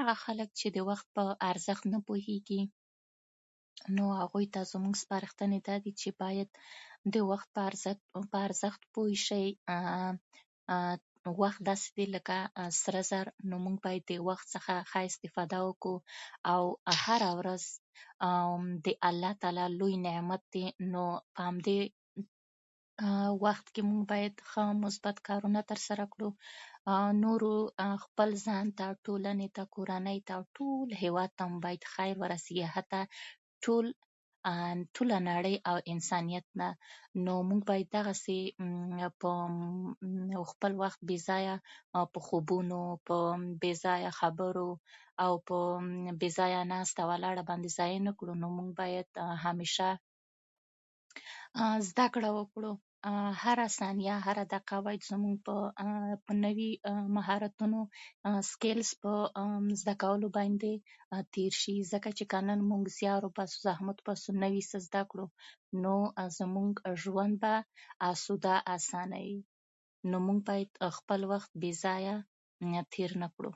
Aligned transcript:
هغه 0.00 0.14
خلک 0.24 0.50
چې 0.60 0.68
د 0.76 0.78
وخت 0.90 1.06
په 1.16 1.24
ارزښت 1.50 1.84
نه 1.94 1.98
پوهیږي 2.08 2.62
نو 3.96 4.04
هغوی 4.20 4.46
ته 4.54 4.60
زموز 4.72 4.96
سپارښتنې 5.04 5.58
دا 5.68 5.76
دي 5.84 5.92
چې 6.00 6.08
بايد 6.22 6.48
د 7.14 7.28
وخت 7.30 7.48
په 8.32 8.40
ارزښت 8.48 8.80
پوه 8.94 9.14
شئ 9.26 9.46
وخت 11.42 11.60
داسې 11.68 11.88
دی 11.96 12.06
لکه 12.14 12.36
سره 12.82 13.00
زر 13.10 13.26
نو 13.50 13.56
بايد 13.84 14.02
موږ 14.04 14.18
د 14.18 14.26
وخت 14.28 14.46
څخه 14.54 14.72
ښه 14.90 15.00
استفاده 15.10 15.58
وکړو 15.62 15.96
او 16.52 16.62
هره 17.04 17.30
ورځ 17.40 17.62
چې 17.68 18.80
د 18.84 18.86
الله 19.10 19.32
تعالی 19.42 19.66
لوی 19.80 19.94
نعمت 20.06 20.42
دی 20.54 20.64
بايد 20.64 20.82
په 20.94 21.46
همدي 21.46 21.78
وخت 23.44 23.66
کې 23.74 23.82
موږ 23.90 24.02
ښه، 24.50 24.62
مثبت 24.84 25.16
کارونه 25.28 25.60
تر 25.70 25.78
سره 25.88 26.04
کړو 26.12 26.28
نورو 27.24 27.52
ته 28.18 28.26
ځان 28.48 28.66
ته 28.78 28.86
ټولني 29.06 29.46
او 29.60 29.66
کورني 29.76 30.18
ته 30.26 30.32
او 30.38 30.42
ټوله 30.56 30.94
هيواد 31.04 31.30
ته 31.38 31.44
مو 31.50 31.58
خير 31.94 32.14
ورسیږی 32.22 32.66
حتی 32.76 33.00
ټولې 34.94 35.18
نړي 35.28 35.54
ته 35.66 35.72
مو 35.78 35.84
انسانيت 35.92 36.46
ته 36.46 36.54
ورسيږی 36.60 37.26
نو 37.26 37.34
موژ 37.48 37.60
بايد 37.68 37.88
دغسی 37.96 38.40
خپل 40.52 40.72
وخت 40.82 41.00
بي 41.10 41.16
ځايه 41.28 41.54
په 42.12 42.18
خوبونو 42.26 42.80
په 43.06 43.16
بي 43.62 43.72
ځايه 43.84 44.10
خبرو 44.20 44.68
او 45.24 45.30
بې 46.20 46.28
ځايه 46.38 46.60
ناسته 46.72 47.02
ولاړه 47.10 47.42
باندي 47.52 47.70
ضایع 47.78 48.00
نکړو 48.08 48.32
نو 48.42 48.46
موږ 48.56 48.70
بايد 48.80 49.08
هميشه 49.44 49.88
زده 51.88 52.06
کړه 52.14 52.32
وکړو 52.40 52.74
هره 53.42 53.64
ثانيه 53.78 54.14
هره 54.26 54.44
دقيقه 54.52 54.76
بايد 54.86 55.02
زموږ 55.10 55.34
په 56.26 56.34
نويو 56.44 56.72
مهارتونو 57.16 57.80
نوي 58.26 58.42
سکيلونو 58.48 58.96
په 59.04 59.60
زده 59.82 59.94
کولو 60.02 60.28
باندي 60.36 60.72
تير 61.36 61.52
شي 61.60 61.74
ځکه 61.92 62.10
که 62.32 62.38
نن 62.48 62.60
موز 62.70 62.88
زيار 62.98 63.22
وباسو 63.28 63.56
زحمت 63.68 63.98
وباسو 64.02 64.28
نوي 64.44 64.62
څه 64.70 64.76
ذده 64.86 65.02
کړو 65.10 65.26
نو 65.84 65.94
زموږ 66.38 66.72
ژوند 67.02 67.34
به 67.42 67.54
اسانه 68.74 69.18
وي 69.28 69.38
نو 70.10 70.18
موږ 70.26 70.38
بايد 70.48 70.70
خپل 70.98 71.20
وخت 71.36 71.50
بي 71.60 71.70
ځايه 71.84 72.16
تير 72.94 73.10
نکړو. 73.24 73.52